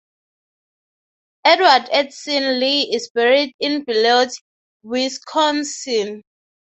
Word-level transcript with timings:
Edward 1.45 1.87
Edson 1.91 2.59
Lee 2.59 2.91
is 2.91 3.11
buried 3.13 3.53
in 3.59 3.83
Beloit, 3.83 4.29
Wisconsin. 4.81 6.23